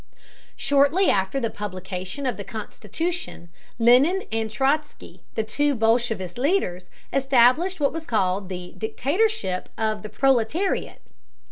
Shortly 0.55 1.11
after 1.11 1.39
the 1.39 1.51
publication 1.51 2.25
of 2.25 2.35
the 2.35 2.43
constitution, 2.43 3.49
Lenin 3.77 4.23
and 4.31 4.49
Trotzky, 4.49 5.21
the 5.35 5.43
two 5.43 5.75
bolshevist 5.75 6.39
leaders, 6.39 6.89
established 7.13 7.79
what 7.79 7.93
was 7.93 8.07
called 8.07 8.49
the 8.49 8.73
"dictatorship 8.79 9.69
of 9.77 10.01
the 10.01 10.09
proletariat." 10.09 11.01